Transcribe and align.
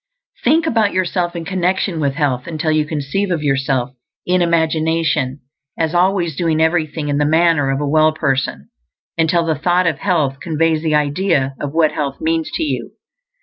Think 0.43 0.65
about 0.65 0.93
yourself 0.93 1.35
in 1.35 1.45
connection 1.45 1.99
with 1.99 2.15
health 2.15 2.47
until 2.47 2.71
you 2.71 2.87
conceive 2.87 3.29
of 3.29 3.43
yourself, 3.43 3.91
in 4.25 4.41
imagination, 4.41 5.41
as 5.77 5.93
always 5.93 6.35
doing 6.35 6.59
everything 6.59 7.09
in 7.09 7.19
the 7.19 7.23
manner 7.25 7.69
of 7.69 7.79
a 7.79 7.87
well 7.87 8.11
person; 8.11 8.69
until 9.15 9.45
the 9.45 9.53
thought 9.53 9.85
of 9.85 9.99
health 9.99 10.39
conveys 10.39 10.81
the 10.81 10.95
idea 10.95 11.53
of 11.61 11.73
what 11.75 11.91
health 11.91 12.19
means 12.19 12.49
to 12.55 12.63
you. 12.63 12.93